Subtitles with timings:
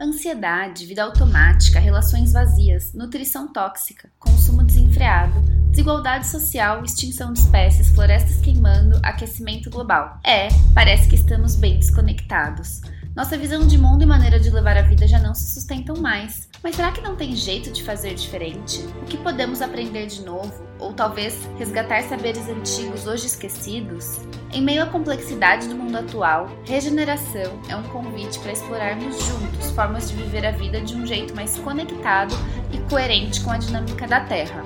[0.00, 5.40] Ansiedade, vida automática, relações vazias, nutrição tóxica, consumo desenfreado,
[5.72, 10.20] desigualdade social, extinção de espécies, florestas queimando, aquecimento global.
[10.22, 12.80] É, parece que estamos bem desconectados.
[13.18, 16.48] Nossa visão de mundo e maneira de levar a vida já não se sustentam mais.
[16.62, 18.78] Mas será que não tem jeito de fazer diferente?
[19.02, 20.54] O que podemos aprender de novo?
[20.78, 24.20] Ou talvez resgatar saberes antigos hoje esquecidos?
[24.52, 30.08] Em meio à complexidade do mundo atual, regeneração é um convite para explorarmos juntos formas
[30.08, 32.32] de viver a vida de um jeito mais conectado
[32.72, 34.62] e coerente com a dinâmica da Terra.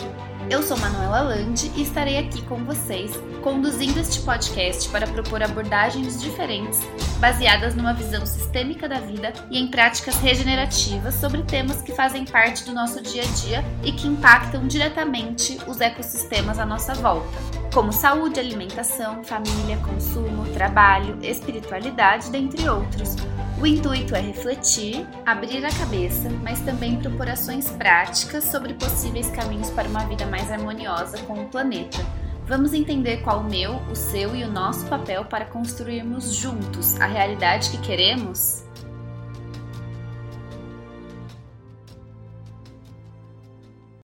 [0.51, 6.23] Eu sou Manuela Landi e estarei aqui com vocês, conduzindo este podcast para propor abordagens
[6.23, 6.81] diferentes,
[7.19, 12.65] baseadas numa visão sistêmica da vida e em práticas regenerativas sobre temas que fazem parte
[12.65, 17.29] do nosso dia a dia e que impactam diretamente os ecossistemas à nossa volta,
[17.75, 23.17] como saúde, alimentação, família, consumo, trabalho, espiritualidade, dentre outros
[23.63, 29.71] o intuito é refletir, abrir a cabeça, mas também propor ações práticas sobre possíveis caminhos
[29.71, 32.05] para uma vida mais harmoniosa com o planeta.
[32.45, 37.07] Vamos entender qual o meu, o seu e o nosso papel para construirmos juntos a
[37.07, 38.65] realidade que queremos?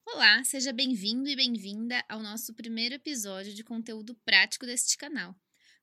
[0.07, 5.35] Olá, seja bem-vindo e bem-vinda ao nosso primeiro episódio de conteúdo prático deste canal.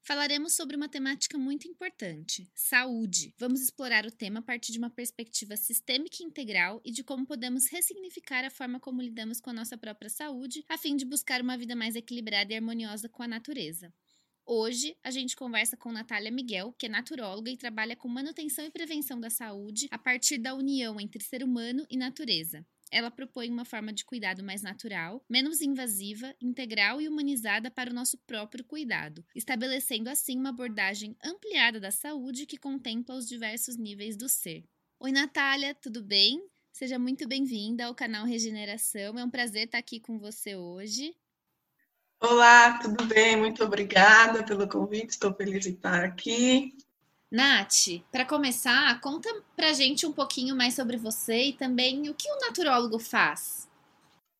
[0.05, 3.33] Falaremos sobre uma temática muito importante: saúde.
[3.39, 7.25] Vamos explorar o tema a partir de uma perspectiva sistêmica e integral e de como
[7.25, 11.41] podemos ressignificar a forma como lidamos com a nossa própria saúde, a fim de buscar
[11.41, 13.91] uma vida mais equilibrada e harmoniosa com a natureza.
[14.45, 18.69] Hoje, a gente conversa com Natália Miguel, que é naturóloga e trabalha com manutenção e
[18.69, 22.63] prevenção da saúde a partir da união entre ser humano e natureza.
[22.95, 27.93] Ela propõe uma forma de cuidado mais natural, menos invasiva, integral e humanizada para o
[27.93, 34.15] nosso próprio cuidado, estabelecendo assim uma abordagem ampliada da saúde que contempla os diversos níveis
[34.15, 34.63] do ser.
[34.97, 36.41] Oi, Natália, tudo bem?
[36.71, 39.19] Seja muito bem-vinda ao canal Regeneração.
[39.19, 41.13] É um prazer estar aqui com você hoje.
[42.21, 43.35] Olá, tudo bem?
[43.35, 45.09] Muito obrigada pelo convite.
[45.09, 46.77] Estou feliz de estar aqui.
[47.31, 52.29] Nath, para começar, conta pra gente um pouquinho mais sobre você e também o que
[52.31, 53.67] o naturólogo faz.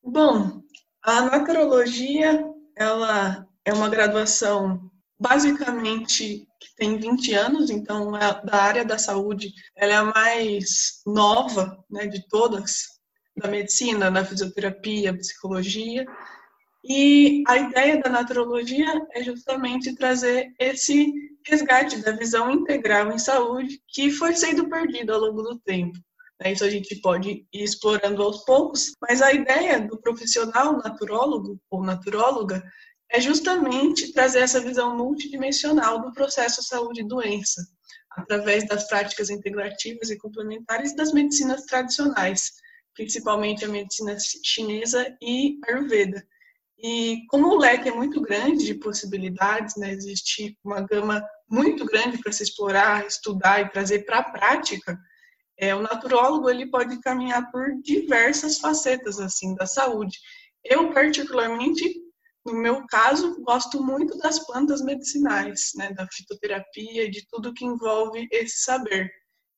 [0.02, 0.62] Bom,
[1.02, 2.44] a naturologia,
[2.76, 9.52] ela é uma graduação basicamente que tem 20 anos, então é da área da saúde,
[9.74, 12.96] ela é a mais nova, né, de todas,
[13.36, 16.06] da medicina, da fisioterapia, psicologia.
[16.88, 21.12] E a ideia da naturologia é justamente trazer esse
[21.44, 25.98] resgate da visão integral em saúde que foi sendo perdido ao longo do tempo.
[26.40, 26.52] Né?
[26.52, 31.82] Isso a gente pode ir explorando aos poucos, mas a ideia do profissional naturólogo ou
[31.82, 32.62] naturóloga
[33.10, 37.66] é justamente trazer essa visão multidimensional do processo saúde e doença,
[38.10, 42.52] através das práticas integrativas e complementares das medicinas tradicionais,
[42.94, 46.24] principalmente a medicina chinesa e Ayurveda.
[46.78, 52.18] E como o leque é muito grande de possibilidades, né, existe uma gama muito grande
[52.18, 54.98] para se explorar, estudar e trazer para a prática,
[55.58, 60.18] é, o naturólogo ele pode caminhar por diversas facetas assim da saúde.
[60.62, 61.82] Eu particularmente,
[62.44, 68.28] no meu caso, gosto muito das plantas medicinais, né, da fitoterapia de tudo que envolve
[68.30, 69.10] esse saber.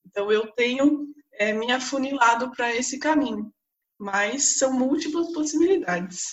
[0.07, 3.53] Então eu tenho é, me afunilado para esse caminho,
[3.99, 6.33] mas são múltiplas possibilidades.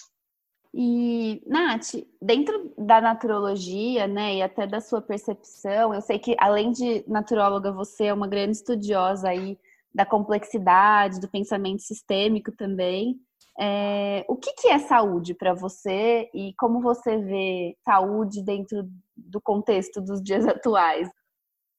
[0.77, 6.73] E, Nath, dentro da naturologia, né, e até da sua percepção, eu sei que além
[6.73, 9.57] de naturóloga, você é uma grande estudiosa aí
[9.93, 13.17] da complexidade, do pensamento sistêmico também.
[13.57, 18.85] É, o que, que é saúde para você e como você vê saúde dentro
[19.15, 21.07] do contexto dos dias atuais?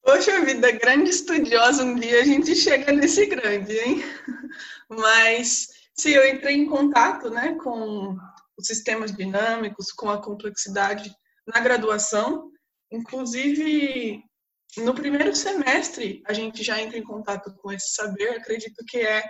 [0.03, 4.01] Poxa vida, grande estudiosa, um dia a gente chega nesse grande, hein?
[4.89, 8.17] Mas se eu entrei em contato né, com
[8.57, 11.13] os sistemas dinâmicos, com a complexidade
[11.47, 12.51] na graduação.
[12.91, 14.23] Inclusive,
[14.77, 18.29] no primeiro semestre, a gente já entra em contato com esse saber.
[18.31, 19.23] Acredito que é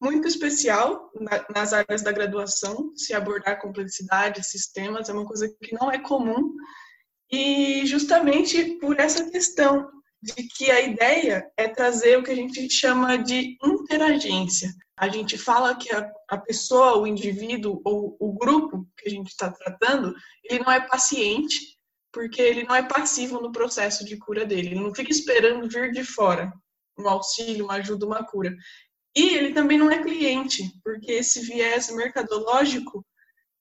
[0.00, 1.10] muito especial
[1.52, 6.54] nas áreas da graduação, se abordar complexidade, sistemas, é uma coisa que não é comum.
[7.30, 9.90] E justamente por essa questão
[10.22, 14.70] de que a ideia é trazer o que a gente chama de interagência.
[14.98, 19.28] A gente fala que a, a pessoa, o indivíduo ou o grupo que a gente
[19.28, 20.14] está tratando,
[20.44, 21.78] ele não é paciente,
[22.12, 24.68] porque ele não é passivo no processo de cura dele.
[24.68, 26.52] Ele não fica esperando vir de fora
[26.98, 28.54] um auxílio, uma ajuda, uma cura.
[29.16, 33.06] E ele também não é cliente, porque esse viés mercadológico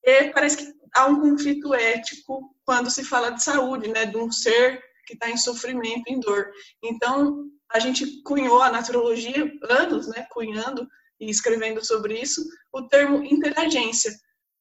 [0.04, 4.32] é, parece que há um conflito ético quando se fala de saúde, né, de um
[4.32, 6.52] ser que está em sofrimento, em dor.
[6.84, 10.88] Então, a gente cunhou a naturologia, anos, né, cunhando
[11.20, 14.12] e escrevendo sobre isso, o termo interagência.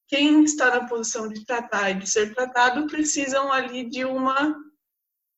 [0.09, 4.57] Quem está na posição de tratar e de ser tratado precisam ali de uma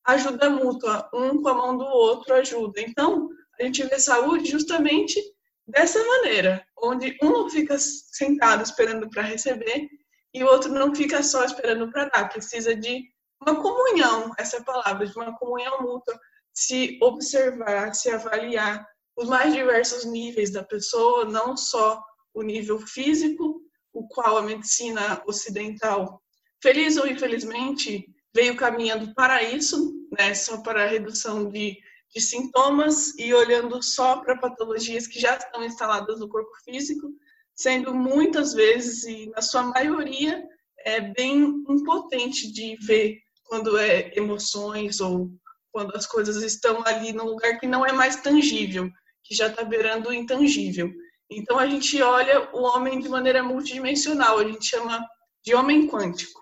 [0.05, 2.81] ajuda mútua, um com a mão do outro ajuda.
[2.81, 3.29] Então,
[3.59, 5.21] a gente vê saúde justamente
[5.67, 9.87] dessa maneira, onde um não fica sentado esperando para receber
[10.33, 13.03] e o outro não fica só esperando para dar, precisa de
[13.41, 16.19] uma comunhão, essa palavra, de uma comunhão mútua,
[16.53, 18.85] se observar, se avaliar
[19.19, 22.01] os mais diversos níveis da pessoa, não só
[22.33, 23.61] o nível físico,
[23.91, 26.21] o qual a medicina ocidental,
[26.63, 31.77] feliz ou infelizmente, veio caminhando para isso, né, só para a redução de,
[32.15, 37.09] de sintomas e olhando só para patologias que já estão instaladas no corpo físico,
[37.53, 40.41] sendo muitas vezes e na sua maioria
[40.85, 45.29] é bem impotente de ver quando é emoções ou
[45.73, 48.89] quando as coisas estão ali num lugar que não é mais tangível,
[49.23, 50.91] que já está beirando o intangível.
[51.29, 55.05] Então a gente olha o homem de maneira multidimensional, a gente chama
[55.43, 56.41] de homem quântico.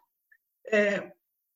[0.72, 1.12] É,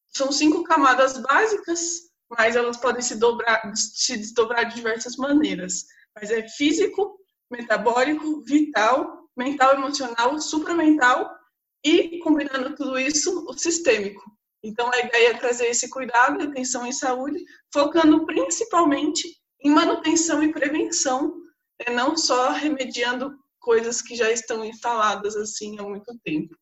[0.09, 5.85] são cinco camadas básicas, mas elas podem se, dobrar, se desdobrar de diversas maneiras.
[6.15, 7.17] Mas é físico,
[7.49, 11.29] metabólico, vital, mental, emocional, supramental
[11.83, 14.21] e, combinando tudo isso, o sistêmico.
[14.63, 20.51] Então, a ideia é trazer esse cuidado atenção em saúde, focando principalmente em manutenção e
[20.51, 21.41] prevenção,
[21.79, 21.93] né?
[21.93, 26.55] não só remediando coisas que já estão instaladas assim há muito tempo.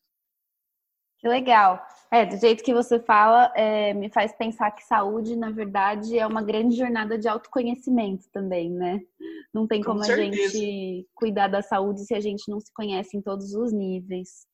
[1.19, 1.85] Que legal.
[2.11, 6.25] É, do jeito que você fala, é, me faz pensar que saúde, na verdade, é
[6.25, 9.01] uma grande jornada de autoconhecimento também, né?
[9.53, 10.29] Não tem Com como certeza.
[10.29, 14.47] a gente cuidar da saúde se a gente não se conhece em todos os níveis.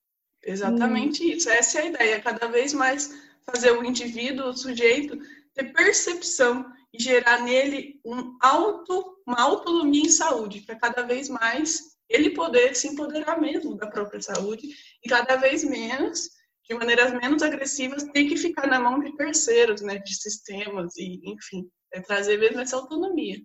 [0.43, 1.29] Exatamente hum.
[1.29, 1.49] isso.
[1.49, 2.21] Essa é a ideia.
[2.21, 3.09] Cada vez mais
[3.45, 5.17] fazer o indivíduo, o sujeito,
[5.53, 6.65] ter percepção
[6.95, 12.75] e gerar nele um auto, uma autonomia em saúde, para cada vez mais ele poder
[12.75, 14.67] se empoderar mesmo da própria saúde
[15.03, 16.29] e cada vez menos
[16.67, 21.21] de maneiras menos agressivas, tem que ficar na mão de terceiros, né, de sistemas e,
[21.23, 23.37] enfim, é trazer mesmo essa autonomia.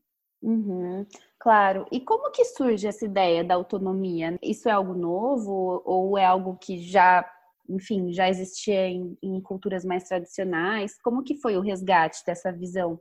[0.43, 1.07] Uhum,
[1.39, 1.87] claro.
[1.93, 4.39] E como que surge essa ideia da autonomia?
[4.43, 7.31] Isso é algo novo ou é algo que já,
[7.69, 10.99] enfim, já existia em, em culturas mais tradicionais?
[11.03, 12.99] Como que foi o resgate dessa visão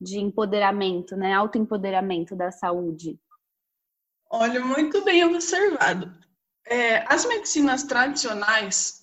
[0.00, 3.18] de empoderamento, né, autoempoderamento da saúde?
[4.30, 6.12] Olha, muito bem observado.
[6.66, 8.98] É, as medicinas tradicionais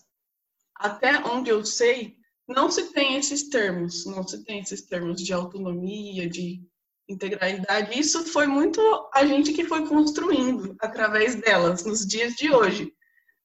[0.75, 5.33] até onde eu sei, não se tem esses termos, não se tem esses termos de
[5.33, 6.61] autonomia, de
[7.07, 7.97] integralidade.
[7.97, 8.79] Isso foi muito
[9.13, 12.91] a gente que foi construindo através delas nos dias de hoje.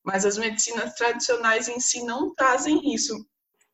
[0.05, 3.15] Mas as medicinas tradicionais em si não trazem isso.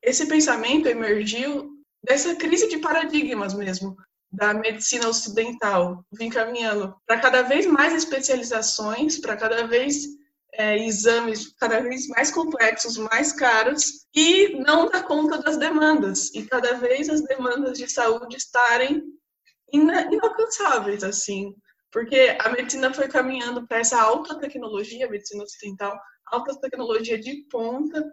[0.01, 3.95] Esse pensamento emergiu dessa crise de paradigmas mesmo,
[4.31, 10.05] da medicina ocidental, vem caminhando para cada vez mais especializações, para cada vez
[10.53, 16.33] é, exames cada vez mais complexos, mais caros, e não dá conta das demandas.
[16.33, 19.03] E cada vez as demandas de saúde estarem
[19.71, 21.53] inalcançáveis, assim.
[21.91, 27.45] Porque a medicina foi caminhando para essa alta tecnologia, a medicina ocidental, alta tecnologia de
[27.49, 28.03] ponta,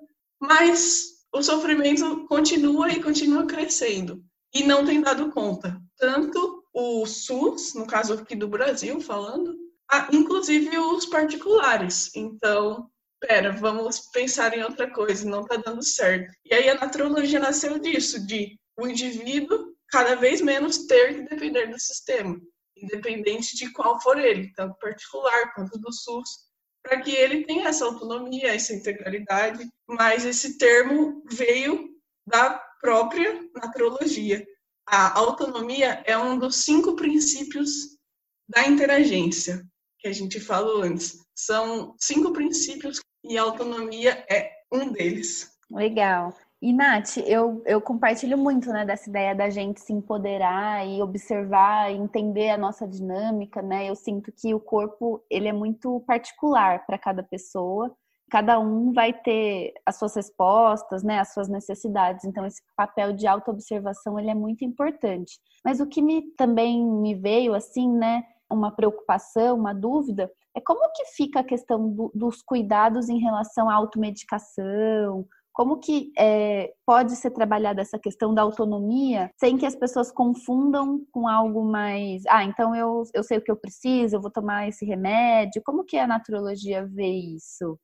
[0.40, 4.24] mas o sofrimento continua e continua crescendo.
[4.54, 5.76] E não tem dado conta.
[5.98, 9.56] Tanto o SUS, no caso aqui do Brasil, falando,
[9.90, 12.14] ah, inclusive os particulares.
[12.14, 12.88] Então,
[13.20, 16.32] pera, vamos pensar em outra coisa, não está dando certo.
[16.44, 21.66] E aí a naturologia nasceu disso, de o indivíduo cada vez menos ter que depender
[21.66, 22.40] do sistema,
[22.76, 26.43] independente de qual for ele, tanto particular quanto do SUS,
[26.84, 29.66] para que ele tenha essa autonomia, essa integralidade.
[29.88, 31.88] Mas esse termo veio
[32.26, 32.50] da
[32.80, 34.46] própria naturologia.
[34.86, 37.98] A autonomia é um dos cinco princípios
[38.46, 39.66] da interagência
[39.98, 41.18] que a gente falou antes.
[41.34, 45.50] São cinco princípios e a autonomia é um deles.
[45.70, 46.36] Legal.
[46.64, 51.92] E, Nath, eu, eu compartilho muito né, dessa ideia da gente se empoderar e observar,
[51.92, 53.86] entender a nossa dinâmica, né?
[53.86, 57.94] Eu sinto que o corpo, ele é muito particular para cada pessoa.
[58.30, 62.24] Cada um vai ter as suas respostas, né, as suas necessidades.
[62.24, 65.38] Então, esse papel de autoobservação, ele é muito importante.
[65.62, 70.80] Mas o que me, também me veio, assim, né, uma preocupação, uma dúvida, é como
[70.94, 77.14] que fica a questão do, dos cuidados em relação à automedicação, como que é, pode
[77.14, 82.42] ser trabalhada essa questão da autonomia sem que as pessoas confundam com algo mais, ah,
[82.42, 85.62] então eu, eu sei o que eu preciso, eu vou tomar esse remédio.
[85.64, 87.78] Como que a naturologia vê isso?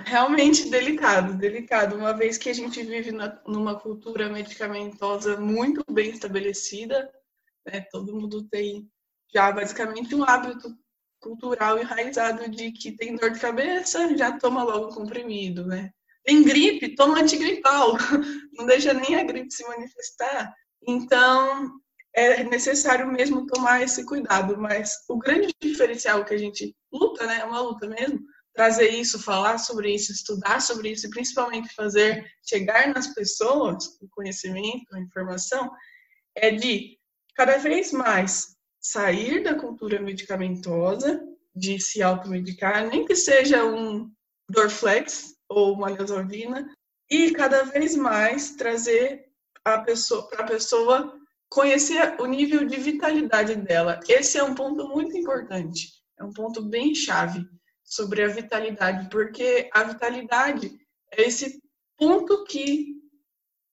[0.00, 6.10] Realmente delicado, delicado, uma vez que a gente vive na, numa cultura medicamentosa muito bem
[6.10, 7.12] estabelecida,
[7.66, 7.82] Né?
[7.92, 8.90] Todo mundo tem
[9.34, 10.74] já basicamente um hábito
[11.20, 15.92] cultural enraizado de que tem dor de cabeça, já toma logo comprimido, né?
[16.26, 17.92] Tem gripe, toma antigripal,
[18.52, 20.52] não deixa nem a gripe se manifestar.
[20.86, 21.70] Então,
[22.12, 27.38] é necessário mesmo tomar esse cuidado, mas o grande diferencial que a gente luta, né,
[27.42, 28.18] é uma luta mesmo,
[28.52, 34.08] trazer isso, falar sobre isso, estudar sobre isso e principalmente fazer chegar nas pessoas o
[34.10, 35.70] conhecimento, a informação,
[36.34, 36.98] é de
[37.36, 41.22] cada vez mais sair da cultura medicamentosa,
[41.54, 44.10] de se automedicar, nem que seja um
[44.48, 46.68] Dorflex ou uma Leosovina,
[47.10, 49.26] e cada vez mais trazer
[49.64, 51.14] a pessoa para a pessoa
[51.48, 54.00] conhecer o nível de vitalidade dela.
[54.08, 57.46] Esse é um ponto muito importante, é um ponto bem chave
[57.84, 60.76] sobre a vitalidade, porque a vitalidade
[61.12, 61.62] é esse
[61.96, 62.96] ponto que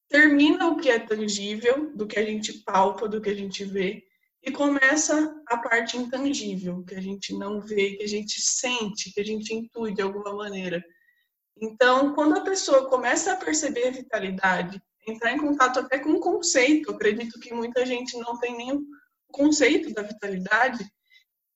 [0.08, 4.04] termina o que é tangível, do que a gente palpa, do que a gente vê,
[4.46, 9.22] e começa a parte intangível, que a gente não vê, que a gente sente, que
[9.22, 10.84] a gente intui de alguma maneira.
[11.64, 16.20] Então, quando a pessoa começa a perceber a vitalidade, entrar em contato até com o
[16.20, 18.86] conceito, acredito que muita gente não tem nem o
[19.32, 20.86] conceito da vitalidade,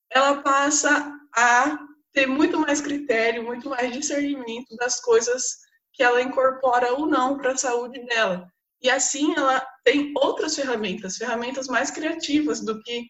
[0.10, 1.78] ela passa a
[2.14, 5.58] ter muito mais critério, muito mais discernimento das coisas
[5.92, 8.48] que ela incorpora ou não para a saúde dela.
[8.82, 13.08] E assim ela tem outras ferramentas, ferramentas mais criativas do que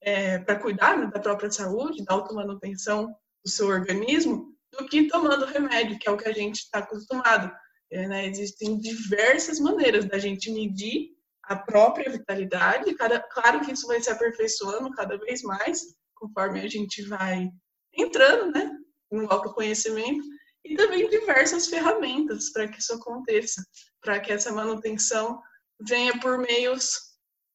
[0.00, 3.12] é, para cuidar né, da própria saúde, da automanutenção
[3.44, 7.52] do seu organismo, do que tomando remédio, que é o que a gente está acostumado.
[7.90, 8.26] É, né?
[8.26, 11.10] Existem diversas maneiras da gente medir
[11.44, 12.94] a própria vitalidade.
[12.94, 15.82] Cada, claro que isso vai se aperfeiçoando cada vez mais,
[16.14, 17.48] conforme a gente vai
[17.94, 18.70] entrando né,
[19.10, 20.22] no autoconhecimento
[20.64, 23.64] e também diversas ferramentas para que isso aconteça,
[24.02, 25.40] para que essa manutenção
[25.80, 27.08] venha por meios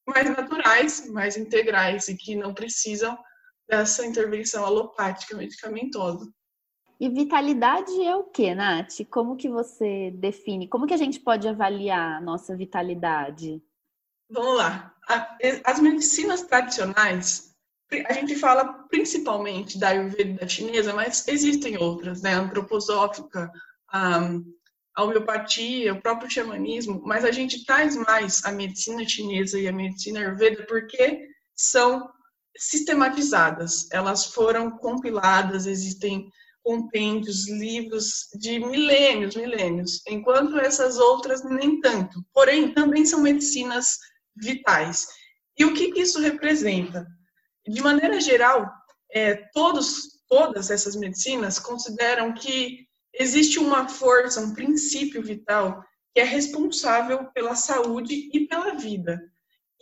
[0.07, 3.17] mais naturais, mais integrais e que não precisam
[3.69, 6.25] dessa intervenção alopática medicamentosa.
[7.03, 9.01] E vitalidade é o que, Nath?
[9.11, 10.69] Como que você define?
[10.69, 13.61] Como que a gente pode avaliar a nossa vitalidade?
[14.31, 14.95] Vamos lá.
[15.65, 17.53] As medicinas tradicionais,
[18.07, 22.35] a gente fala principalmente da Ayurveda chinesa, mas existem outras, né?
[22.35, 23.51] Antroposófica,
[23.91, 29.73] a homeopatia, o próprio xamanismo, mas a gente traz mais a medicina chinesa e a
[29.73, 32.09] medicina Ayurveda porque são
[32.55, 36.31] sistematizadas, elas foram compiladas, existem
[36.63, 42.23] compêndios, livros de milênios, milênios, enquanto essas outras nem tanto.
[42.33, 43.97] Porém, também são medicinas
[44.35, 45.07] vitais.
[45.57, 47.05] E o que, que isso representa?
[47.67, 48.71] De maneira geral,
[49.11, 56.23] é, todos, todas essas medicinas consideram que existe uma força, um princípio vital que é
[56.23, 59.19] responsável pela saúde e pela vida.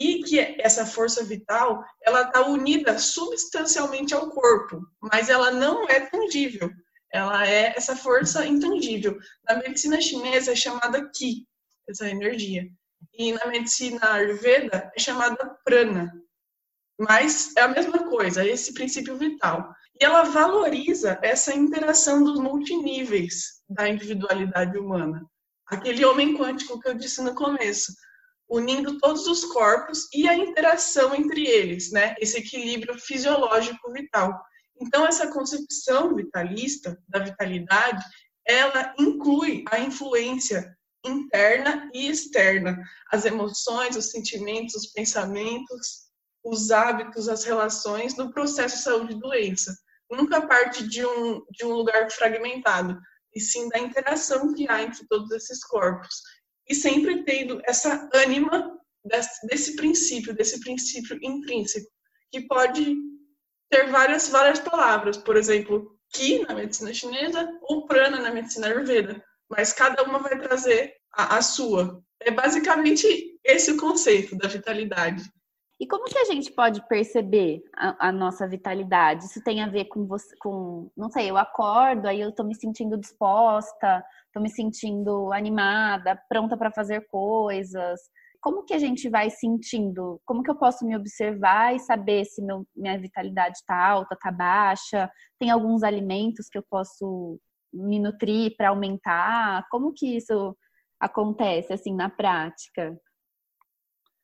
[0.02, 6.00] E que essa força vital, ela está unida substancialmente ao corpo, mas ela não é
[6.00, 6.72] tangível.
[7.14, 9.20] Ela é essa força intangível.
[9.48, 11.46] Na medicina chinesa é chamada Qi,
[11.88, 12.68] essa energia.
[13.14, 16.12] E na medicina Ayurveda é chamada Prana,
[17.00, 19.72] mas é a mesma coisa, esse princípio vital.
[20.00, 25.24] E ela valoriza essa interação dos multiníveis da individualidade humana.
[25.68, 27.94] Aquele homem quântico que eu disse no começo,
[28.52, 32.14] unindo todos os corpos e a interação entre eles, né?
[32.20, 34.44] Esse equilíbrio fisiológico vital.
[34.80, 38.04] Então essa concepção vitalista da vitalidade,
[38.46, 42.78] ela inclui a influência interna e externa,
[43.10, 46.10] as emoções, os sentimentos, os pensamentos,
[46.44, 49.74] os hábitos, as relações no processo de saúde e doença.
[50.12, 53.00] Nunca parte de um, de um lugar fragmentado,
[53.34, 56.22] e sim da interação que há entre todos esses corpos.
[56.72, 61.92] E sempre tendo essa ânima desse, desse princípio, desse princípio intrínseco,
[62.32, 62.96] que pode
[63.70, 69.22] ter várias, várias palavras, por exemplo, Ki na medicina chinesa ou Prana na medicina ayurveda,
[69.50, 72.02] mas cada uma vai trazer a, a sua.
[72.22, 75.30] É basicamente esse o conceito da vitalidade.
[75.82, 79.26] E como que a gente pode perceber a, a, nossa vitalidade?
[79.26, 82.54] Isso tem a ver com você, com, não sei, eu acordo, aí eu tô me
[82.54, 88.00] sentindo disposta, tô me sentindo animada, pronta para fazer coisas.
[88.40, 90.22] Como que a gente vai sentindo?
[90.24, 94.32] Como que eu posso me observar e saber se meu, minha vitalidade está alta, está
[94.32, 95.10] baixa?
[95.40, 97.40] Tem alguns alimentos que eu posso
[97.74, 99.66] me nutrir para aumentar?
[99.72, 100.56] Como que isso
[101.00, 102.96] acontece assim na prática?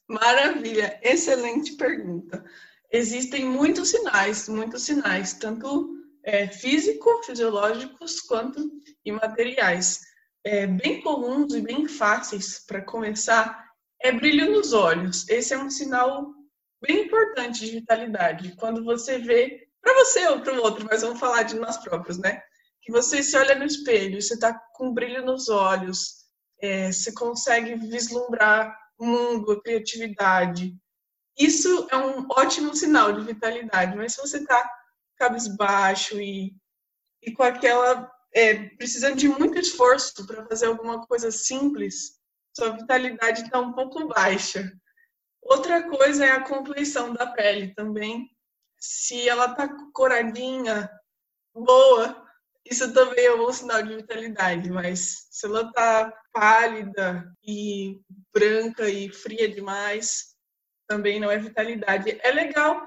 [0.08, 2.44] Maravilha, excelente pergunta.
[2.92, 8.72] Existem muitos sinais, muitos sinais, tanto é, físico, fisiológicos, quanto
[9.04, 10.00] imateriais.
[10.46, 13.68] É, bem comuns e bem fáceis para começar
[14.02, 15.28] é brilho nos olhos.
[15.28, 16.34] Esse é um sinal
[16.82, 18.56] bem importante de vitalidade.
[18.56, 22.18] Quando você vê, para você ou para o outro, mas vamos falar de nós próprios,
[22.18, 22.42] né?
[22.82, 26.26] Que você se olha no espelho, você está com brilho nos olhos,
[26.62, 30.76] é, você consegue vislumbrar mundo, criatividade.
[31.38, 34.70] Isso é um ótimo sinal de vitalidade, mas se você está
[35.18, 36.56] cabisbaixo e,
[37.22, 38.12] e com aquela.
[38.34, 42.20] É, precisando de muito esforço para fazer alguma coisa simples,
[42.56, 44.72] sua vitalidade está um pouco baixa.
[45.42, 48.30] Outra coisa é a compleição da pele também.
[48.78, 50.90] Se ela está coradinha,
[51.56, 52.27] boa,
[52.70, 58.00] isso também é um bom sinal de vitalidade, mas se ela está pálida e
[58.34, 60.36] branca e fria demais,
[60.88, 62.18] também não é vitalidade.
[62.22, 62.82] É legal,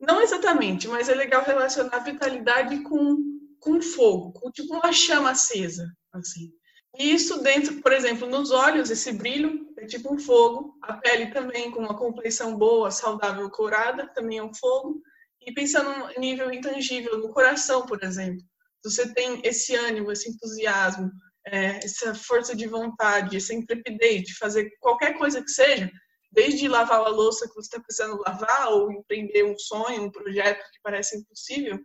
[0.00, 3.16] não exatamente, mas é legal relacionar vitalidade com,
[3.60, 6.52] com fogo, com tipo uma chama acesa, assim.
[6.98, 11.30] E isso dentro, por exemplo, nos olhos, esse brilho é tipo um fogo, a pele
[11.30, 15.00] também com uma compleição boa, saudável, corada, também é um fogo.
[15.46, 18.44] E pensando no nível intangível, no coração, por exemplo
[18.82, 21.10] você tem esse ânimo, esse entusiasmo,
[21.46, 25.90] é, essa força de vontade, essa intrepidez de fazer qualquer coisa que seja,
[26.30, 30.58] desde lavar a louça que você está precisando lavar, ou empreender um sonho, um projeto
[30.58, 31.78] que parece impossível,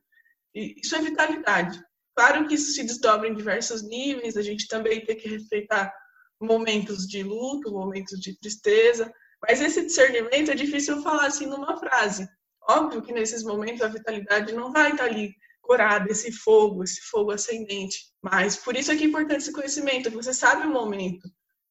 [0.53, 1.81] isso é vitalidade.
[2.15, 5.91] Claro que isso se desdobra em diversos níveis, a gente também tem que respeitar
[6.39, 12.27] momentos de luto, momentos de tristeza, mas esse discernimento é difícil falar assim numa frase.
[12.69, 17.31] Óbvio que nesses momentos a vitalidade não vai estar ali corada, esse fogo, esse fogo
[17.31, 17.97] ascendente.
[18.21, 21.27] Mas por isso é que é importante esse conhecimento, você sabe o momento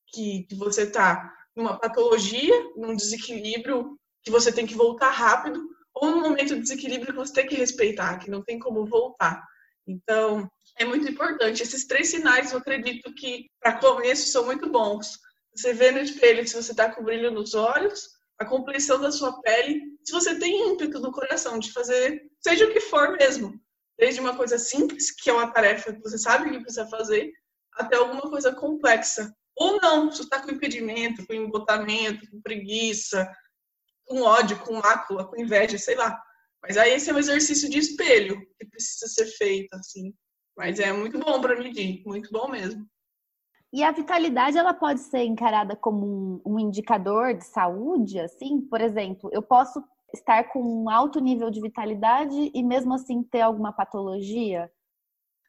[0.09, 5.63] que, que você está numa patologia, num desequilíbrio, que você tem que voltar rápido,
[5.95, 9.45] ou num momento de desequilíbrio que você tem que respeitar, que não tem como voltar.
[9.87, 11.63] Então, é muito importante.
[11.63, 15.19] Esses três sinais, eu acredito que, para começo, são muito bons.
[15.55, 18.09] Você vê no espelho se você está com brilho nos olhos,
[18.39, 22.73] a compleição da sua pele, se você tem ímpeto no coração de fazer, seja o
[22.73, 23.61] que for mesmo,
[24.03, 27.33] Desde uma coisa simples, que é uma tarefa que você sabe que precisa fazer,
[27.75, 29.33] até alguma coisa complexa.
[29.57, 33.33] Ou não, você está com impedimento, com embotamento, com preguiça,
[34.05, 36.21] com ódio, com mácula, com inveja, sei lá.
[36.61, 40.13] Mas aí esse é um exercício de espelho que precisa ser feito, assim.
[40.57, 42.85] Mas é muito bom para medir, muito bom mesmo.
[43.73, 48.63] E a vitalidade, ela pode ser encarada como um, um indicador de saúde, assim?
[48.63, 49.81] Por exemplo, eu posso
[50.13, 54.71] estar com um alto nível de vitalidade e mesmo assim ter alguma patologia?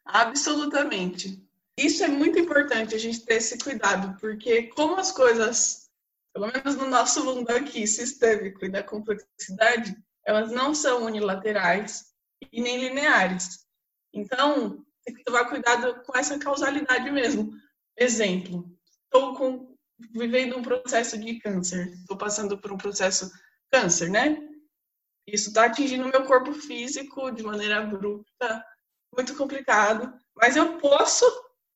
[0.04, 1.42] Absolutamente.
[1.76, 5.90] Isso é muito importante a gente ter esse cuidado, porque como as coisas,
[6.32, 12.12] pelo menos no nosso mundo aqui, sistêmico e da complexidade, elas não são unilaterais
[12.52, 13.66] e nem lineares.
[14.12, 17.52] Então, tem que tomar cuidado com essa causalidade mesmo.
[17.96, 18.64] Exemplo,
[19.04, 19.76] estou
[20.12, 23.30] vivendo um processo de câncer, estou passando por um processo
[23.70, 24.38] câncer, né?
[25.26, 28.64] Isso está atingindo o meu corpo físico de maneira abrupta,
[29.12, 30.12] muito complicado.
[30.36, 31.24] Mas eu posso,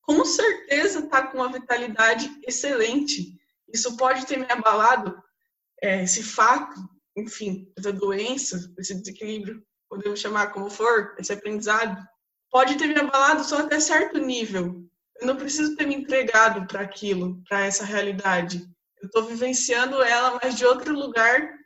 [0.02, 3.38] com certeza, estar tá com uma vitalidade excelente.
[3.72, 5.22] Isso pode ter me abalado,
[5.82, 6.74] é, esse fato,
[7.16, 12.02] enfim, essa doença, esse desequilíbrio, podemos chamar como for, esse aprendizado,
[12.50, 14.84] pode ter me abalado só até certo nível.
[15.20, 18.62] Eu não preciso ter me entregado para aquilo, para essa realidade.
[19.00, 21.57] Eu estou vivenciando ela, mas de outro lugar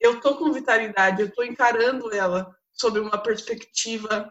[0.00, 4.30] eu tô com vitalidade, eu tô encarando ela sob uma perspectiva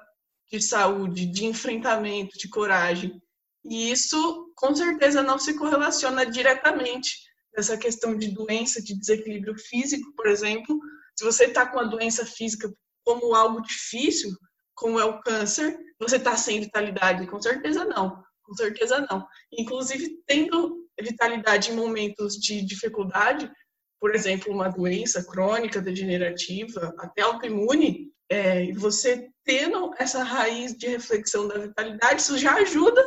[0.50, 3.22] de saúde, de enfrentamento, de coragem.
[3.66, 7.18] E isso, com certeza, não se correlaciona diretamente
[7.56, 10.80] essa questão de doença, de desequilíbrio físico, por exemplo.
[11.16, 12.72] Se você está com a doença física
[13.04, 14.32] como algo difícil,
[14.76, 17.28] como é o câncer, você está sem vitalidade?
[17.28, 18.24] Com certeza não.
[18.44, 19.28] Com certeza não.
[19.52, 23.52] Inclusive, tendo vitalidade em momentos de dificuldade,
[24.00, 31.48] por exemplo, uma doença crônica, degenerativa, até autoimune, é, você tendo essa raiz de reflexão
[31.48, 33.04] da vitalidade, isso já ajuda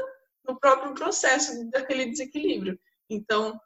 [0.47, 2.79] no próprio processo daquele desequilíbrio.
[3.09, 3.59] Então,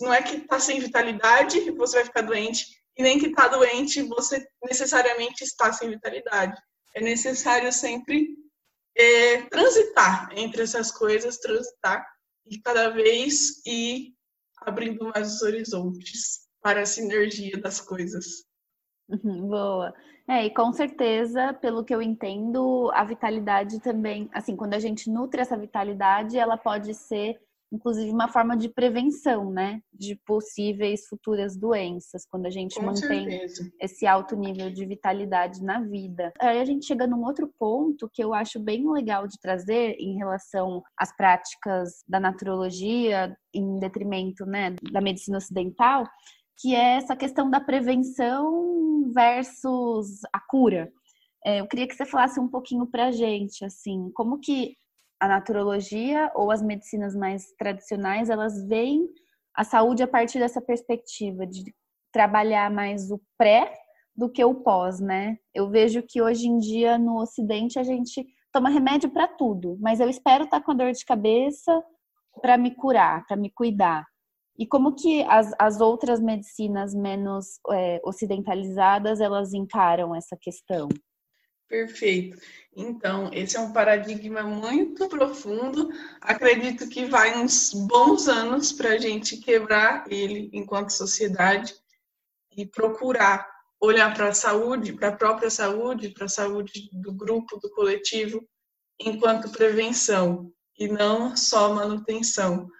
[0.00, 4.02] não é que está sem vitalidade você vai ficar doente, e nem que está doente
[4.02, 6.60] você necessariamente está sem vitalidade.
[6.94, 8.36] É necessário sempre
[8.96, 12.06] é, transitar entre essas coisas, transitar
[12.46, 14.14] e cada vez ir
[14.58, 18.44] abrindo mais os horizontes para a sinergia das coisas.
[19.08, 19.92] Uhum, boa.
[20.28, 25.10] É, e com certeza, pelo que eu entendo, a vitalidade também, assim, quando a gente
[25.10, 27.38] nutre essa vitalidade, ela pode ser
[27.72, 33.30] inclusive uma forma de prevenção, né, de possíveis futuras doenças, quando a gente Com mantém
[33.30, 33.72] certeza.
[33.80, 36.32] esse alto nível de vitalidade na vida.
[36.38, 40.18] Aí a gente chega num outro ponto que eu acho bem legal de trazer em
[40.18, 46.06] relação às práticas da naturologia em detrimento, né, da medicina ocidental,
[46.62, 50.92] que é essa questão da prevenção versus a cura.
[51.44, 54.76] É, eu queria que você falasse um pouquinho para a gente, assim, como que
[55.18, 59.08] a naturologia ou as medicinas mais tradicionais, elas veem
[59.52, 61.64] a saúde a partir dessa perspectiva de
[62.12, 63.76] trabalhar mais o pré
[64.14, 65.38] do que o pós, né?
[65.52, 69.98] Eu vejo que hoje em dia no Ocidente a gente toma remédio para tudo, mas
[69.98, 71.82] eu espero estar tá com dor de cabeça
[72.40, 74.06] para me curar, para me cuidar.
[74.62, 80.88] E como que as, as outras medicinas menos é, ocidentalizadas elas encaram essa questão?
[81.68, 82.38] Perfeito.
[82.76, 85.90] Então, esse é um paradigma muito profundo.
[86.20, 91.74] Acredito que vai uns bons anos para a gente quebrar ele enquanto sociedade
[92.56, 93.44] e procurar
[93.80, 98.40] olhar para a saúde, para a própria saúde, para a saúde do grupo, do coletivo,
[99.00, 102.70] enquanto prevenção e não só manutenção.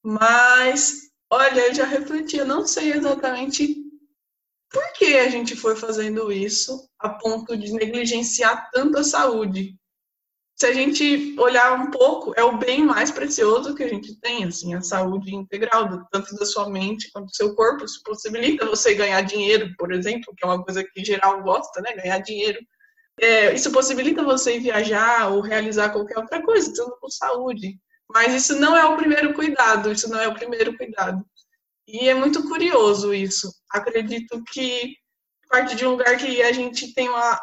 [0.00, 3.76] Mas, olha, eu já refleti, eu não sei exatamente
[4.70, 9.74] por que a gente foi fazendo isso a ponto de negligenciar tanto a saúde.
[10.58, 14.44] Se a gente olhar um pouco, é o bem mais precioso que a gente tem,
[14.44, 17.84] assim, a saúde integral, tanto da sua mente quanto do seu corpo.
[17.84, 21.94] Isso possibilita você ganhar dinheiro, por exemplo, que é uma coisa que geral gosta, né?
[21.94, 22.58] Ganhar dinheiro.
[23.20, 27.78] É, isso possibilita você viajar ou realizar qualquer outra coisa, tudo com saúde.
[28.10, 31.24] Mas isso não é o primeiro cuidado, isso não é o primeiro cuidado.
[31.86, 33.52] E é muito curioso isso.
[33.70, 34.94] Acredito que
[35.48, 37.40] parte de um lugar que a gente tem uma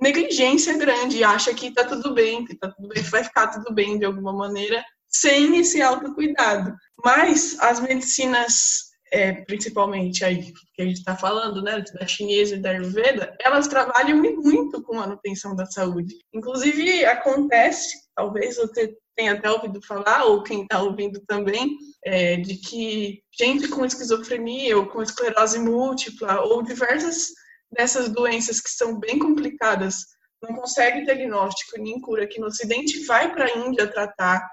[0.00, 3.98] negligência grande, acha que tá tudo bem, que tá tudo bem, vai ficar tudo bem
[3.98, 6.74] de alguma maneira, sem esse autocuidado.
[7.02, 12.60] Mas as medicinas é, principalmente aí que a gente está falando, né, da chinesa e
[12.60, 16.16] da Ayurveda, elas trabalham muito com manutenção da saúde.
[16.34, 22.56] Inclusive, acontece, talvez você tenha até ouvido falar, ou quem está ouvindo também, é, de
[22.56, 27.28] que gente com esquizofrenia ou com esclerose múltipla ou diversas
[27.70, 29.96] dessas doenças que são bem complicadas
[30.42, 34.46] não consegue diagnóstico nem cura aqui no Ocidente, vai para a Índia tratar,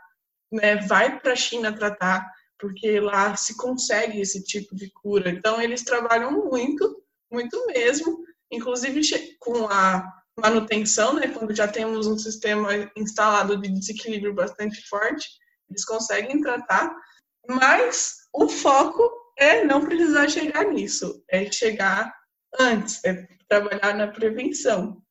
[0.51, 2.25] né, vai para a China tratar,
[2.57, 5.29] porque lá se consegue esse tipo de cura.
[5.29, 8.19] Então, eles trabalham muito, muito mesmo,
[8.51, 9.01] inclusive
[9.39, 10.07] com a
[10.39, 15.29] manutenção, né, quando já temos um sistema instalado de desequilíbrio bastante forte,
[15.69, 16.95] eles conseguem tratar,
[17.47, 22.13] mas o foco é não precisar chegar nisso, é chegar
[22.59, 25.01] antes, é trabalhar na prevenção.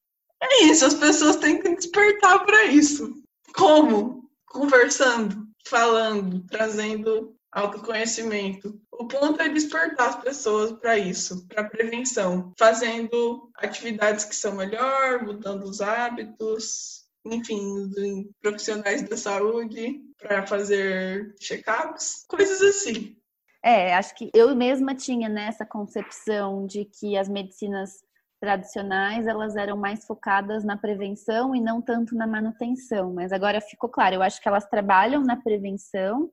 [0.43, 3.15] É isso, as pessoas têm que despertar para isso.
[3.55, 4.29] Como?
[4.47, 8.81] Conversando, falando, trazendo autoconhecimento.
[8.91, 15.23] O ponto é despertar as pessoas para isso, para prevenção, fazendo atividades que são melhor,
[15.23, 23.17] mudando os hábitos, enfim, profissionais da saúde para fazer check-ups, coisas assim.
[23.63, 28.03] É, acho que eu mesma tinha nessa concepção de que as medicinas
[28.41, 33.89] tradicionais elas eram mais focadas na prevenção e não tanto na manutenção, mas agora ficou
[33.89, 36.29] claro, eu acho que elas trabalham na prevenção,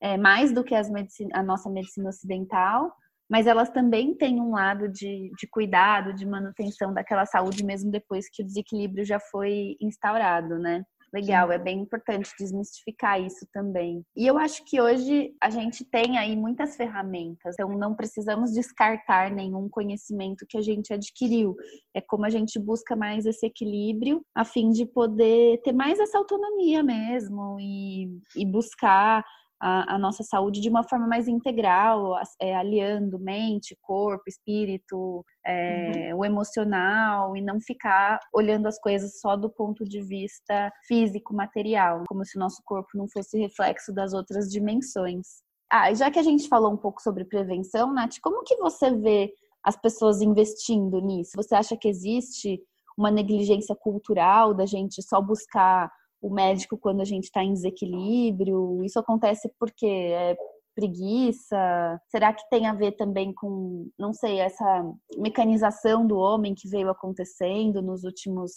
[0.00, 2.92] é, mais do que medicina, a nossa medicina ocidental,
[3.30, 8.28] mas elas também têm um lado de, de cuidado, de manutenção daquela saúde, mesmo depois
[8.30, 10.82] que o desequilíbrio já foi instaurado, né?
[11.12, 14.04] Legal, é bem importante desmistificar isso também.
[14.14, 19.30] E eu acho que hoje a gente tem aí muitas ferramentas, então não precisamos descartar
[19.30, 21.56] nenhum conhecimento que a gente adquiriu.
[21.94, 26.18] É como a gente busca mais esse equilíbrio a fim de poder ter mais essa
[26.18, 29.24] autonomia mesmo e, e buscar
[29.60, 36.12] a, a, nossa saúde de uma forma mais integral, é, aliando mente, corpo, espírito, é,
[36.12, 36.20] uhum.
[36.20, 42.04] o emocional e não ficar olhando as coisas só do ponto de vista físico, material,
[42.08, 45.26] como se o nosso corpo não fosse reflexo das outras dimensões.
[45.70, 49.32] Ah, já que a gente falou um pouco sobre prevenção, Nath, como que você vê
[49.62, 51.32] as pessoas investindo nisso?
[51.36, 52.58] Você acha que existe
[52.96, 58.82] uma negligência cultural da gente só buscar o médico quando a gente está em desequilíbrio?
[58.84, 60.36] Isso acontece porque é
[60.74, 62.00] preguiça?
[62.08, 64.84] Será que tem a ver também com, não sei, essa
[65.16, 68.52] mecanização do homem que veio acontecendo nos últimos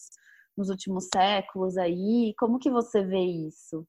[0.55, 2.33] nos últimos séculos aí?
[2.37, 3.87] Como que você vê isso?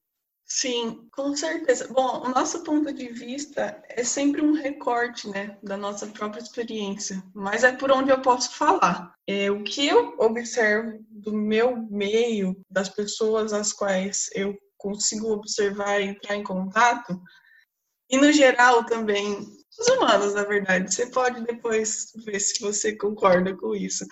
[0.54, 1.88] Sim, com certeza.
[1.88, 7.22] Bom, o nosso ponto de vista é sempre um recorte, né, da nossa própria experiência,
[7.34, 9.14] mas é por onde eu posso falar.
[9.26, 16.00] É, o que eu observo do meu meio, das pessoas às quais eu consigo observar
[16.00, 17.18] e entrar em contato,
[18.10, 19.38] e no geral também
[19.80, 20.94] os humanos, na verdade.
[20.94, 24.04] Você pode depois ver se você concorda com isso.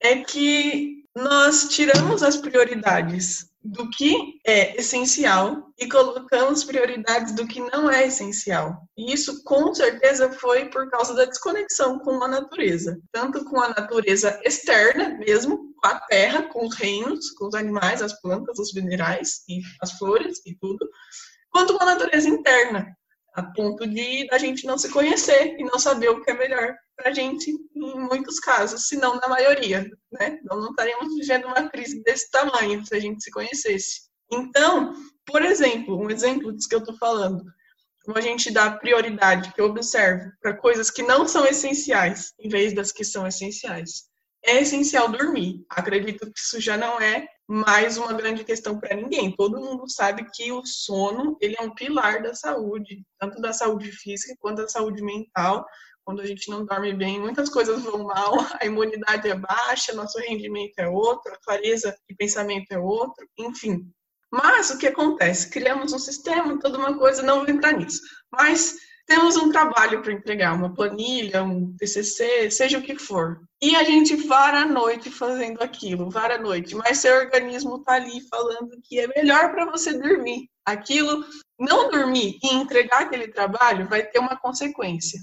[0.00, 7.60] É que nós tiramos as prioridades do que é essencial e colocamos prioridades do que
[7.60, 8.76] não é essencial.
[8.96, 13.68] E isso com certeza foi por causa da desconexão com a natureza, tanto com a
[13.68, 18.72] natureza externa mesmo, com a terra, com os reinos, com os animais, as plantas, os
[18.72, 20.88] minerais e as flores e tudo,
[21.50, 22.96] quanto com a natureza interna,
[23.36, 26.74] a ponto de a gente não se conhecer e não saber o que é melhor
[26.96, 30.40] para a gente em muitos casos, se não na maioria, né?
[30.42, 34.08] Nós não estaríamos vivendo uma crise desse tamanho se a gente se conhecesse.
[34.32, 34.94] Então,
[35.26, 37.44] por exemplo, um exemplo disso que eu estou falando,
[38.02, 42.48] como a gente dá prioridade, que eu observo, para coisas que não são essenciais, em
[42.48, 44.04] vez das que são essenciais.
[44.42, 45.62] É essencial dormir.
[45.68, 49.34] Acredito que isso já não é mais uma grande questão para ninguém.
[49.34, 53.92] Todo mundo sabe que o sono ele é um pilar da saúde, tanto da saúde
[53.92, 55.64] física quanto da saúde mental.
[56.04, 60.18] Quando a gente não dorme bem, muitas coisas vão mal, a imunidade é baixa, nosso
[60.18, 63.90] rendimento é outro, a clareza de pensamento é outro, enfim.
[64.30, 65.50] Mas o que acontece?
[65.50, 68.00] Criamos um sistema, toda uma coisa, não vou entrar nisso.
[68.30, 68.76] Mas
[69.06, 73.40] temos um trabalho para entregar, uma planilha, um TCC, seja o que for.
[73.62, 77.92] E a gente vara a noite fazendo aquilo, vara a noite, mas seu organismo está
[77.94, 80.50] ali falando que é melhor para você dormir.
[80.64, 81.24] Aquilo,
[81.58, 85.20] não dormir e entregar aquele trabalho vai ter uma consequência.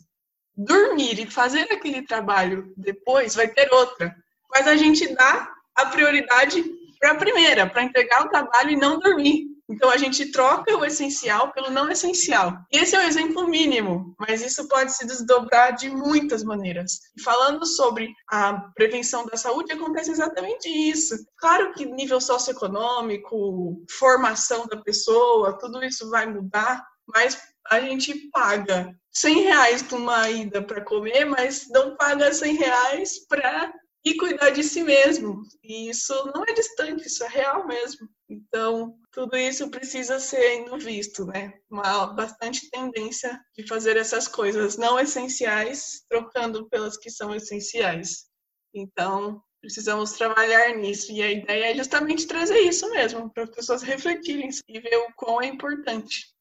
[0.56, 4.16] Dormir e fazer aquele trabalho depois vai ter outra.
[4.50, 6.64] Mas a gente dá a prioridade
[7.00, 9.53] para a primeira, para entregar o trabalho e não dormir.
[9.70, 12.58] Então a gente troca o essencial pelo não essencial.
[12.72, 17.00] Esse é o exemplo mínimo, mas isso pode se desdobrar de muitas maneiras.
[17.18, 21.16] E falando sobre a prevenção da saúde, acontece exatamente isso.
[21.38, 27.38] Claro que nível socioeconômico, formação da pessoa, tudo isso vai mudar, mas
[27.70, 33.72] a gente paga 100 reais uma ida para comer, mas não paga 100 reais para
[34.06, 35.42] ir cuidar de si mesmo.
[35.64, 38.10] E isso não é distante, isso é real mesmo.
[38.30, 41.54] Então, tudo isso precisa ser visto, né?
[41.70, 48.26] Uma bastante tendência de fazer essas coisas não essenciais, trocando pelas que são essenciais.
[48.74, 51.12] Então, precisamos trabalhar nisso.
[51.12, 55.14] E a ideia é justamente trazer isso mesmo, para as pessoas refletirem e ver o
[55.16, 56.34] quão é importante.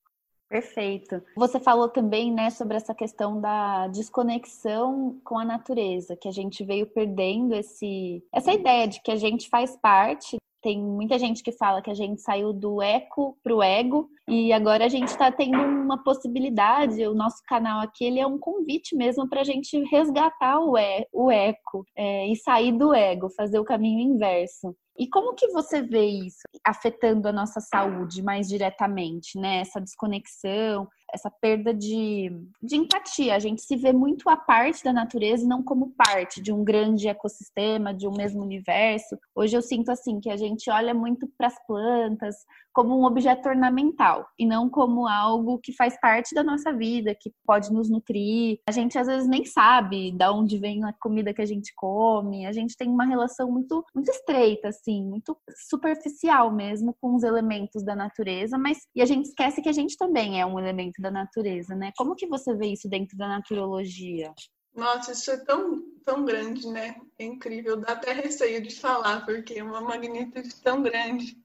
[0.49, 1.23] Perfeito.
[1.37, 6.65] Você falou também, né, sobre essa questão da desconexão com a natureza, que a gente
[6.65, 11.51] veio perdendo esse essa ideia de que a gente faz parte tem muita gente que
[11.51, 15.31] fala que a gente saiu do eco para o ego e agora a gente está
[15.31, 17.07] tendo uma possibilidade.
[17.07, 21.07] O nosso canal aqui ele é um convite mesmo para a gente resgatar o, e,
[21.13, 24.75] o eco é, e sair do ego, fazer o caminho inverso.
[24.97, 29.61] E como que você vê isso afetando a nossa saúde mais diretamente, né?
[29.61, 32.31] Essa desconexão, essa perda de,
[32.63, 33.35] de empatia.
[33.35, 36.65] A gente se vê muito a parte da natureza e não como parte de um
[36.65, 39.19] grande ecossistema, de um mesmo universo.
[39.35, 42.37] Hoje eu sinto assim que a gente olha muito para as plantas,
[42.73, 47.31] como um objeto ornamental e não como algo que faz parte da nossa vida, que
[47.45, 48.59] pode nos nutrir.
[48.67, 52.47] A gente às vezes nem sabe de onde vem a comida que a gente come.
[52.47, 55.37] A gente tem uma relação muito muito estreita assim, muito
[55.69, 59.97] superficial mesmo com os elementos da natureza, mas e a gente esquece que a gente
[59.97, 61.93] também é um elemento da natureza, né?
[61.97, 64.33] Como que você vê isso dentro da naturologia?
[64.75, 66.97] Nossa, isso é tão, tão grande, né?
[67.19, 71.37] É incrível, dá até receio de falar, porque é uma magnitude tão grande.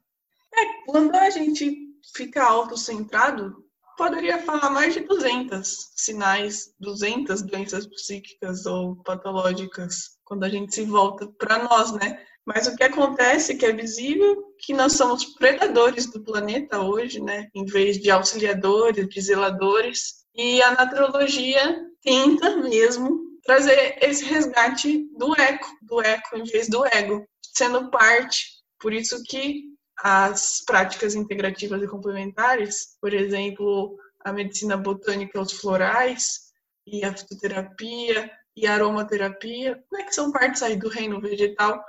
[0.54, 3.66] É, quando a gente fica autocentrado,
[3.98, 10.86] poderia falar mais de 200 sinais, 200 doenças psíquicas ou patológicas, quando a gente se
[10.86, 12.24] volta para nós, né?
[12.48, 17.50] Mas o que acontece que é visível que nós somos predadores do planeta hoje, né?
[17.54, 20.26] Em vez de auxiliadores, de zeladores.
[20.34, 26.86] E a naturologia tenta mesmo trazer esse resgate do eco, do eco em vez do
[26.86, 28.46] ego, sendo parte.
[28.80, 29.64] Por isso que
[30.00, 36.54] as práticas integrativas e complementares, por exemplo, a medicina botânica os florais
[36.86, 41.84] e a fitoterapia e a aromaterapia, né, que são partes aí do reino vegetal,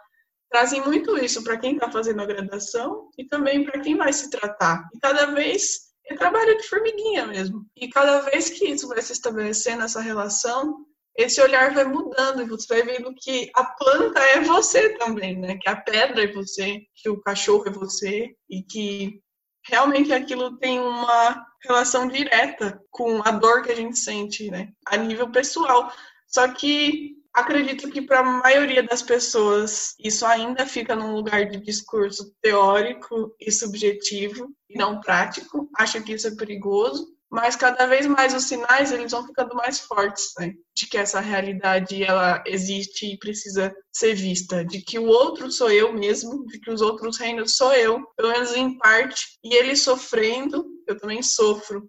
[0.50, 4.30] trazem muito isso para quem está fazendo a graduação e também para quem vai se
[4.30, 4.88] tratar.
[4.94, 7.66] E cada vez é trabalho de formiguinha mesmo.
[7.76, 12.46] E cada vez que isso vai se estabelecendo, essa relação, esse olhar vai mudando e
[12.46, 15.58] você vai vendo que a planta é você também, né?
[15.61, 19.20] Que a pedra é você, que o cachorro é você e que
[19.66, 24.68] realmente aquilo tem uma relação direta com a dor que a gente sente, né?
[24.87, 25.92] A nível pessoal.
[26.26, 31.61] Só que acredito que para a maioria das pessoas isso ainda fica num lugar de
[31.61, 35.68] discurso teórico e subjetivo e não prático.
[35.77, 39.81] Acho que isso é perigoso mas cada vez mais os sinais eles vão ficando mais
[39.81, 40.55] fortes, né?
[40.74, 45.70] De que essa realidade ela existe e precisa ser vista, de que o outro sou
[45.70, 49.77] eu mesmo, de que os outros reinos sou eu, pelo menos em parte, e ele
[49.77, 51.88] sofrendo, eu também sofro.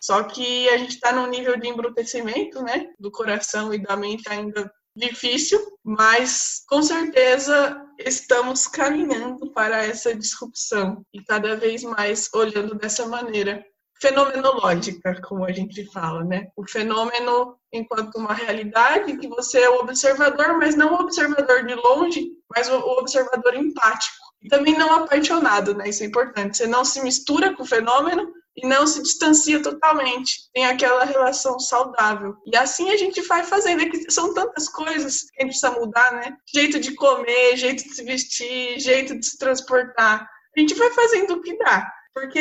[0.00, 4.28] Só que a gente está num nível de embrutecimento, né, do coração e da mente
[4.28, 12.74] ainda difícil, mas com certeza estamos caminhando para essa disrupção e cada vez mais olhando
[12.74, 13.64] dessa maneira
[14.00, 16.46] fenomenológica, como a gente fala, né?
[16.56, 21.74] O fenômeno enquanto uma realidade que você é o observador, mas não o observador de
[21.74, 24.16] longe, mas o observador empático.
[24.40, 25.88] E também não apaixonado, né?
[25.88, 26.56] Isso é importante.
[26.56, 30.50] Você não se mistura com o fenômeno e não se distancia totalmente.
[30.52, 32.36] Tem aquela relação saudável.
[32.44, 33.82] E assim a gente vai fazendo.
[33.82, 36.36] É que são tantas coisas que a gente precisa mudar, né?
[36.52, 40.28] Jeito de comer, jeito de se vestir, jeito de se transportar.
[40.56, 41.88] A gente vai fazendo o que dá.
[42.12, 42.38] Porque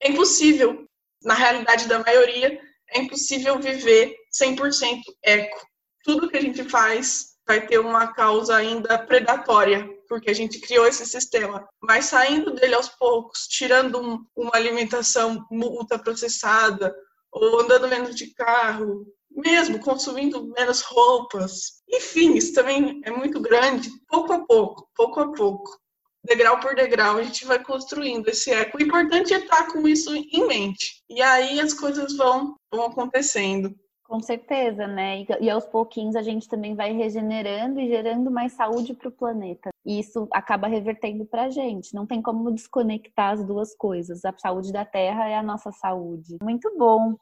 [0.00, 0.86] é impossível,
[1.22, 5.66] na realidade da maioria, é impossível viver 100% eco.
[6.04, 10.86] Tudo que a gente faz vai ter uma causa ainda predatória, porque a gente criou
[10.86, 11.68] esse sistema.
[11.82, 16.94] Mas saindo dele aos poucos, tirando um, uma alimentação ultraprocessada,
[17.30, 21.82] ou andando menos de carro, mesmo consumindo menos roupas.
[21.88, 25.78] Enfim, isso também é muito grande, pouco a pouco, pouco a pouco
[26.28, 28.76] degrau por degrau, a gente vai construindo esse eco.
[28.76, 31.02] O importante é estar com isso em mente.
[31.08, 33.74] E aí as coisas vão, vão acontecendo.
[34.08, 35.26] Com certeza, né?
[35.38, 39.68] E, aos pouquinhos a gente também vai regenerando e gerando mais saúde para o planeta.
[39.84, 41.94] E isso acaba revertendo para a gente.
[41.94, 44.24] Não tem como desconectar as duas coisas.
[44.24, 46.38] A saúde da Terra é a nossa saúde.
[46.42, 47.16] Muito bom.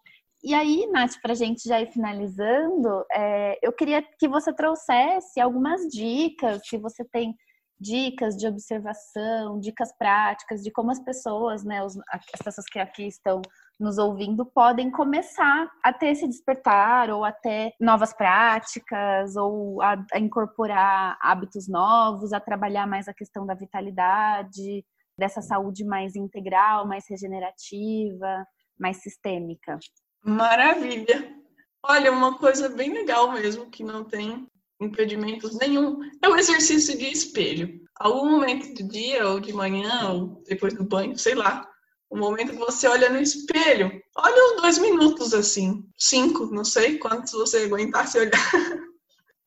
[0.45, 5.41] E aí, Nath, para a gente já ir finalizando, é, eu queria que você trouxesse
[5.41, 7.35] algumas dicas, se você tem
[7.81, 13.09] dicas de observação, dicas práticas de como as pessoas, né, os, as pessoas que aqui
[13.09, 13.43] estão
[13.79, 20.19] nos ouvindo podem começar a ter esse despertar ou até novas práticas ou a, a
[20.19, 24.85] incorporar hábitos novos, a trabalhar mais a questão da vitalidade,
[25.19, 28.47] dessa saúde mais integral, mais regenerativa,
[28.79, 29.79] mais sistêmica.
[30.25, 31.35] Maravilha!
[31.83, 34.47] Olha, uma coisa bem legal mesmo que não tem
[34.81, 35.99] impedimentos nenhum.
[36.23, 37.81] É o exercício de espelho.
[37.99, 41.67] Algum momento do dia, ou de manhã, ou depois do banho, sei lá.
[42.09, 43.91] O momento que você olha no espelho.
[44.17, 45.85] Olha uns dois minutos assim.
[45.99, 48.33] Cinco, não sei quantos você aguentar se olhar.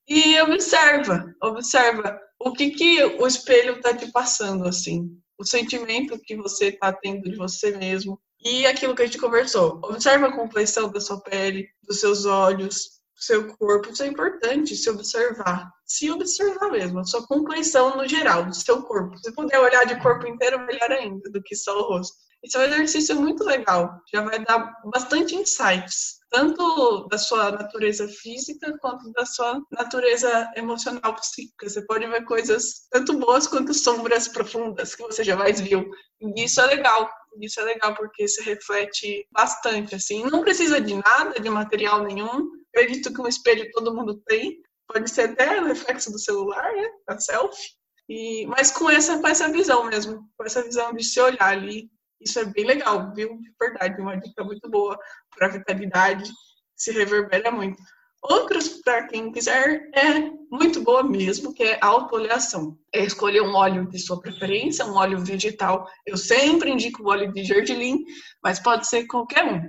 [0.08, 5.10] e observa, observa o que, que o espelho está te passando assim.
[5.38, 8.20] O sentimento que você está tendo de você mesmo.
[8.42, 9.80] E aquilo que a gente conversou.
[9.84, 14.90] Observa a complexão da sua pele, dos seus olhos, seu corpo, isso é importante se
[14.90, 15.70] observar.
[15.86, 19.18] Se observar mesmo, a sua compleição no geral, do seu corpo.
[19.18, 22.18] Se puder olhar de corpo inteiro, melhor ainda do que só o rosto.
[22.44, 28.08] Esse é um exercício muito legal, já vai dar bastante insights, tanto da sua natureza
[28.08, 31.68] física quanto da sua natureza emocional psíquica.
[31.68, 35.90] Você pode ver coisas tanto boas quanto sombras profundas que você jamais viu.
[36.22, 37.10] E isso é legal.
[37.42, 40.24] Isso é legal porque se reflete bastante assim.
[40.24, 45.10] Não precisa de nada, de material nenhum acredito que um espelho todo mundo tem, pode
[45.10, 46.88] ser até o reflexo do celular, né?
[47.08, 47.78] A selfie.
[48.08, 51.90] E, mas com essa, com essa visão mesmo, com essa visão de se olhar ali,
[52.20, 53.38] isso é bem legal, viu?
[53.38, 54.98] De verdade, uma dica muito boa
[55.36, 56.30] para a vitalidade,
[56.76, 57.82] se reverbera muito.
[58.22, 62.78] Outras, para quem quiser, é muito boa mesmo, que é a autooleação.
[62.94, 65.88] É escolher um óleo de sua preferência, um óleo vegetal.
[66.06, 68.04] Eu sempre indico o óleo de gergelim,
[68.44, 69.62] mas pode ser qualquer um.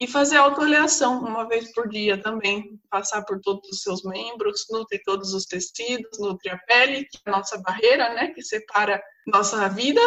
[0.00, 5.00] E fazer autoavaliação uma vez por dia também, passar por todos os seus membros, nutre
[5.02, 9.66] todos os tecidos, nutre a pele, que é a nossa barreira, né, que separa nossa
[9.68, 10.00] vida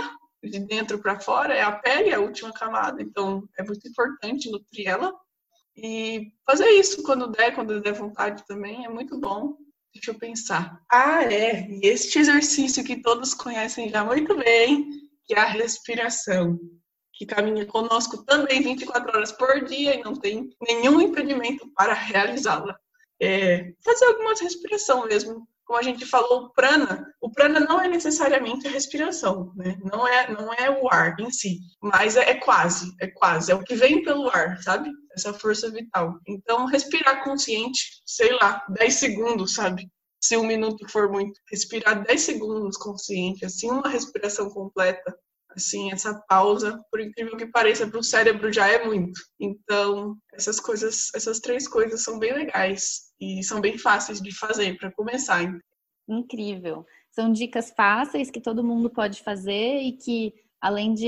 [0.43, 4.87] de dentro para fora, é a pele, a última camada, então é muito importante nutrir
[4.87, 5.13] ela.
[5.75, 9.55] E fazer isso quando der, quando der vontade também, é muito bom.
[9.93, 10.81] Deixa eu pensar.
[10.91, 14.89] Ah, é, e este exercício que todos conhecem já muito bem,
[15.25, 16.59] que é a respiração
[17.17, 22.77] que caminha conosco também 24 horas por dia e não tem nenhum impedimento para realizá-la.
[23.19, 25.47] É, fazer algumas respiração mesmo.
[25.67, 29.77] Como a gente falou, o prana, o prana não é necessariamente a respiração, né?
[29.83, 33.55] Não é, não é o ar em si, mas é, é quase, é quase, é
[33.55, 34.89] o que vem pelo ar, sabe?
[35.13, 36.17] Essa força vital.
[36.25, 39.91] Então, respirar consciente, sei lá, 10 segundos, sabe?
[40.21, 45.13] Se um minuto for muito, respirar 10 segundos consciente, assim, uma respiração completa,
[45.57, 49.19] Assim, essa pausa, por incrível que pareça, para o cérebro já é muito.
[49.39, 54.77] Então, essas coisas, essas três coisas são bem legais e são bem fáceis de fazer
[54.77, 55.51] para começar.
[56.07, 56.85] Incrível.
[57.09, 60.31] São dicas fáceis que todo mundo pode fazer e que,
[60.61, 61.07] além de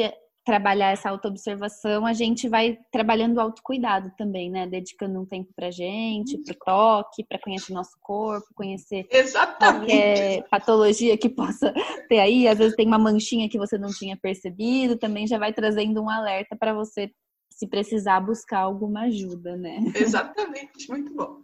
[0.50, 4.66] trabalhar essa autoobservação, a gente vai trabalhando o autocuidado também, né?
[4.66, 9.86] Dedicando um tempo pra gente, pro toque, para conhecer o nosso corpo, conhecer Exatamente.
[9.86, 11.72] qualquer patologia que possa
[12.08, 12.48] ter aí.
[12.48, 16.10] Às vezes tem uma manchinha que você não tinha percebido, também já vai trazendo um
[16.10, 17.12] alerta para você
[17.52, 19.80] se precisar buscar alguma ajuda, né?
[19.94, 21.42] Exatamente, muito bom.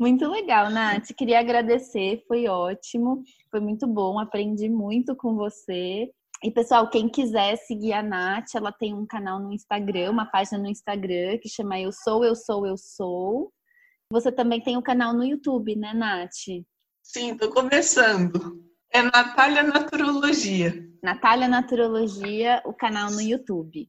[0.00, 1.12] Muito legal, Nath.
[1.16, 6.10] Queria agradecer, foi ótimo, foi muito bom, aprendi muito com você.
[6.42, 10.58] E pessoal, quem quiser seguir a Nath, ela tem um canal no Instagram, uma página
[10.58, 13.52] no Instagram que chama Eu Sou, Eu Sou, Eu Sou.
[14.12, 16.30] Você também tem um canal no YouTube, né, Nath?
[17.02, 18.62] Sim, tô começando.
[18.92, 20.74] É Natália Naturologia.
[21.02, 23.88] Natália Naturologia, o canal no YouTube.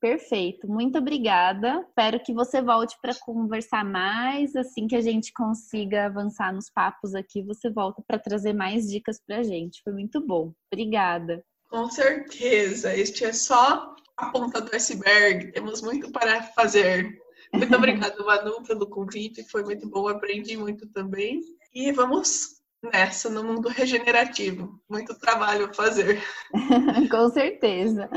[0.00, 1.84] Perfeito, muito obrigada.
[1.88, 4.54] Espero que você volte para conversar mais.
[4.54, 9.18] Assim que a gente consiga avançar nos papos aqui, você volta para trazer mais dicas
[9.26, 9.82] para a gente.
[9.82, 10.52] Foi muito bom.
[10.70, 11.42] Obrigada.
[11.70, 12.94] Com certeza.
[12.94, 15.52] Este é só a ponta do iceberg.
[15.52, 17.18] Temos muito para fazer.
[17.52, 19.48] Muito obrigada, Manu, pelo convite.
[19.50, 20.08] Foi muito bom.
[20.08, 21.40] Aprendi muito também.
[21.74, 22.60] E vamos
[22.92, 24.78] nessa, no mundo regenerativo.
[24.88, 26.22] Muito trabalho a fazer.
[27.10, 28.10] Com certeza.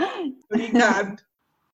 [0.52, 1.29] Obrigada.